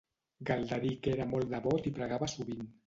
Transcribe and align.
Galderic 0.49 1.11
era 1.13 1.29
molt 1.35 1.55
devot 1.55 1.91
i 1.93 1.97
pregava 2.01 2.35
sovint. 2.37 2.69